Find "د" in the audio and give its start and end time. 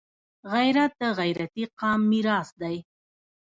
1.01-1.03